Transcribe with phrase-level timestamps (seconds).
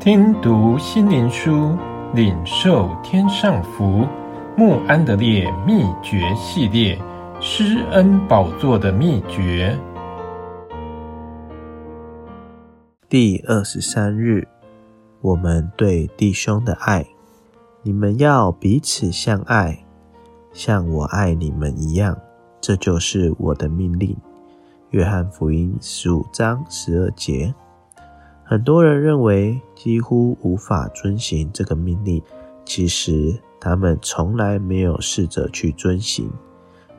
[0.00, 1.76] 听读心灵书，
[2.14, 4.08] 领受天上福。
[4.56, 6.98] 穆安德烈秘诀系列，
[7.38, 9.78] 施恩宝座的秘诀。
[13.10, 14.48] 第二十三日，
[15.20, 17.04] 我们对弟兄的爱，
[17.82, 19.84] 你们要彼此相爱，
[20.54, 22.16] 像我爱你们一样，
[22.58, 24.16] 这就是我的命令。
[24.92, 27.54] 约翰福音十五章十二节。
[28.50, 32.20] 很多人认为几乎无法遵行这个命令，
[32.64, 36.28] 其实他们从来没有试着去遵行。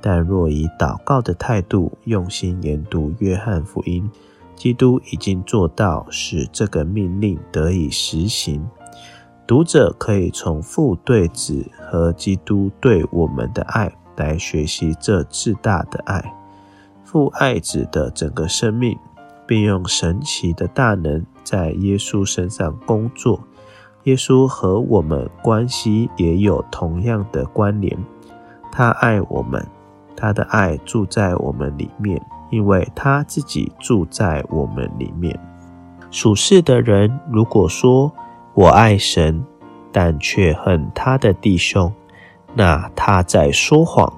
[0.00, 4.08] 但若以祷告的态度用心研读约翰福音，
[4.54, 8.64] 基督已经做到使这个命令得以实行。
[9.44, 16.32] 读者可以从父对子和基督对我们的爱来学习这至大的爱。
[17.02, 18.96] 父爱子的整个生命，
[19.48, 23.40] 并用神奇的大能在耶稣身上工作。
[24.04, 27.98] 耶稣和我们关系也有同样的关联。
[28.70, 29.66] 他爱我们，
[30.16, 35.36] 他的爱住在我们里面，因为他自己住在我们里面。
[36.12, 38.12] 属世的人如果说
[38.54, 39.44] 我爱神，
[39.90, 41.92] 但却恨他的弟兄，
[42.54, 44.12] 那他在说谎。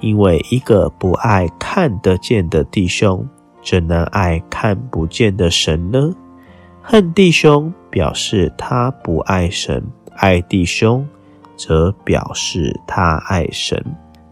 [0.00, 3.26] 因为一个不爱看得见的弟兄，
[3.64, 6.14] 怎能爱看不见的神呢？
[6.90, 9.84] 恨弟兄表示他不爱神，
[10.16, 11.06] 爱弟兄
[11.54, 13.84] 则表示他爱神。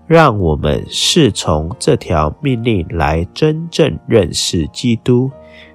[0.07, 5.31] 让我们是从这条命令来真正认识基督。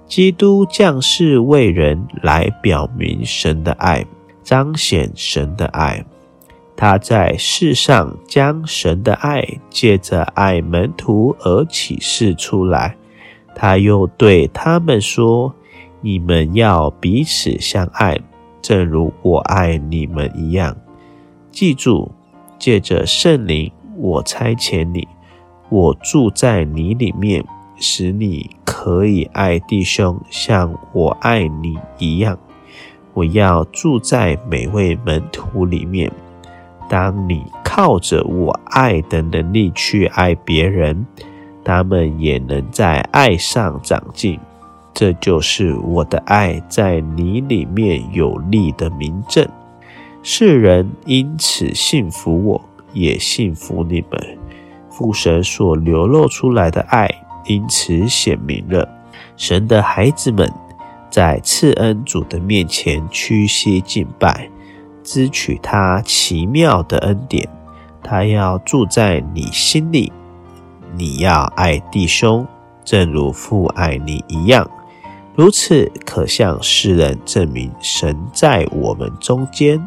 [0.08, 4.04] 基督降世为人，来表明神的爱，
[4.42, 6.04] 彰显神的爱。
[6.76, 12.98] 他在世上将神的爱借着爱门徒而启示出来。
[13.54, 15.54] 他又对他们说
[16.02, 18.20] ：“你们要彼此相爱，
[18.62, 20.76] 正如我爱你们一样。”
[21.52, 22.12] 记住，
[22.60, 25.08] 借着圣灵，我差遣你，
[25.70, 27.44] 我住在你里面，
[27.76, 32.38] 使你可以爱弟兄，像我爱你一样。
[33.14, 36.12] 我要住在每位门徒里面。
[36.88, 41.06] 当你靠着我爱的能力去爱别人，
[41.64, 44.40] 他们也能在爱上长进。
[44.94, 49.48] 这就是我的爱在你里面有力的明证。
[50.24, 52.62] 世人因此信服我，
[52.94, 54.38] 也信服你们。
[54.90, 57.10] 父神所流露出来的爱
[57.46, 58.88] 因此显明了。
[59.38, 60.52] 神的孩子们
[61.10, 64.50] 在赐恩主的面前屈膝敬拜。
[65.04, 67.50] 支取他奇妙的恩典，
[68.04, 70.14] 他要住在你心里。
[70.96, 72.46] 你要爱弟兄，
[72.86, 74.70] 正如父爱你一样。
[75.34, 79.82] 如此，可向世人证明神在我们中间。